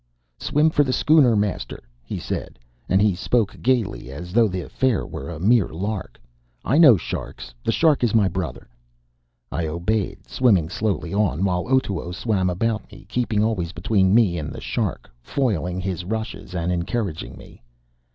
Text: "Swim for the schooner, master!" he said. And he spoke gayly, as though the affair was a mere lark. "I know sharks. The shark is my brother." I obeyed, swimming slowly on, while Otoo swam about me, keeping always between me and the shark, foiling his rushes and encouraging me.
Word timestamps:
"Swim 0.39 0.71
for 0.71 0.83
the 0.83 0.91
schooner, 0.91 1.35
master!" 1.35 1.83
he 2.03 2.17
said. 2.17 2.57
And 2.89 2.99
he 3.03 3.13
spoke 3.13 3.61
gayly, 3.61 4.09
as 4.11 4.33
though 4.33 4.47
the 4.47 4.61
affair 4.63 5.05
was 5.05 5.27
a 5.27 5.39
mere 5.39 5.67
lark. 5.67 6.19
"I 6.65 6.79
know 6.79 6.97
sharks. 6.97 7.53
The 7.63 7.71
shark 7.71 8.03
is 8.03 8.15
my 8.15 8.27
brother." 8.27 8.67
I 9.51 9.67
obeyed, 9.67 10.27
swimming 10.27 10.69
slowly 10.69 11.13
on, 11.13 11.45
while 11.45 11.67
Otoo 11.69 12.11
swam 12.13 12.49
about 12.49 12.91
me, 12.91 13.05
keeping 13.09 13.43
always 13.43 13.73
between 13.73 14.15
me 14.15 14.39
and 14.39 14.51
the 14.51 14.59
shark, 14.59 15.07
foiling 15.21 15.79
his 15.79 16.03
rushes 16.03 16.55
and 16.55 16.71
encouraging 16.71 17.37
me. 17.37 17.61